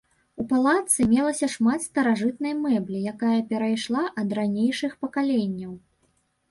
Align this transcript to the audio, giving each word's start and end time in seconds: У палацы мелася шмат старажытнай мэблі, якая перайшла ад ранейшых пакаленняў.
У 0.43 0.45
палацы 0.53 1.05
мелася 1.11 1.49
шмат 1.57 1.85
старажытнай 1.89 2.57
мэблі, 2.63 3.03
якая 3.15 3.37
перайшла 3.53 4.03
ад 4.25 4.29
ранейшых 4.41 4.91
пакаленняў. 5.07 5.73